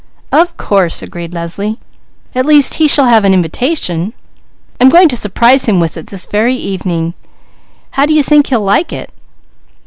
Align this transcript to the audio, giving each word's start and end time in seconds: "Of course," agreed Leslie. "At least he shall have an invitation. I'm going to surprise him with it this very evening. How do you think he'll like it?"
"Of 0.31 0.57
course," 0.57 1.03
agreed 1.03 1.31
Leslie. 1.31 1.79
"At 2.33 2.47
least 2.47 2.73
he 2.81 2.87
shall 2.87 3.05
have 3.05 3.23
an 3.23 3.35
invitation. 3.35 4.13
I'm 4.79 4.89
going 4.89 5.07
to 5.09 5.15
surprise 5.15 5.65
him 5.65 5.79
with 5.79 5.95
it 5.95 6.07
this 6.07 6.25
very 6.25 6.55
evening. 6.55 7.13
How 7.91 8.07
do 8.07 8.13
you 8.15 8.23
think 8.23 8.47
he'll 8.47 8.61
like 8.63 8.91
it?" 8.91 9.11